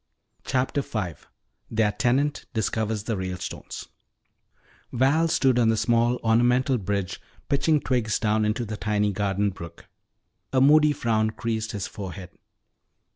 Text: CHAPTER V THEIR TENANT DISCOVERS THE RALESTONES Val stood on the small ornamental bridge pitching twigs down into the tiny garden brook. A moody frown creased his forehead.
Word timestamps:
CHAPTER 0.45 0.81
V 0.81 1.13
THEIR 1.69 1.91
TENANT 1.91 2.45
DISCOVERS 2.55 3.03
THE 3.03 3.15
RALESTONES 3.15 3.87
Val 4.91 5.27
stood 5.27 5.59
on 5.59 5.69
the 5.69 5.77
small 5.77 6.19
ornamental 6.23 6.79
bridge 6.79 7.21
pitching 7.49 7.79
twigs 7.79 8.17
down 8.17 8.43
into 8.43 8.65
the 8.65 8.77
tiny 8.77 9.11
garden 9.11 9.51
brook. 9.51 9.85
A 10.53 10.59
moody 10.59 10.91
frown 10.91 11.29
creased 11.29 11.73
his 11.73 11.85
forehead. 11.85 12.31